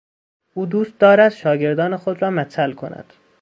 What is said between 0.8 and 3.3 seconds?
دارد شاگردان خود را مچل کند.